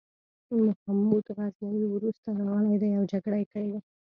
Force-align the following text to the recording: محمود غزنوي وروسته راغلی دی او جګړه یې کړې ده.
محمود 0.65 1.25
غزنوي 1.37 1.85
وروسته 1.89 2.27
راغلی 2.39 2.75
دی 2.81 2.91
او 2.97 3.03
جګړه 3.11 3.37
یې 3.41 3.47
کړې 3.53 3.69
ده. 3.73 3.79